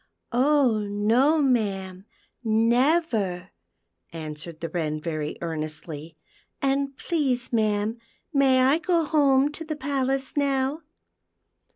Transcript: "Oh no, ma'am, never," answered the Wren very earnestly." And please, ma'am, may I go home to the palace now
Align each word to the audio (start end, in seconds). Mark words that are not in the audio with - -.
"Oh 0.31 0.79
no, 0.89 1.39
ma'am, 1.43 2.05
never," 2.43 3.51
answered 4.11 4.59
the 4.59 4.69
Wren 4.69 4.99
very 4.99 5.37
earnestly." 5.43 6.17
And 6.59 6.97
please, 6.97 7.53
ma'am, 7.53 7.99
may 8.33 8.61
I 8.63 8.79
go 8.79 9.03
home 9.05 9.51
to 9.51 9.63
the 9.63 9.75
palace 9.75 10.35
now 10.35 10.81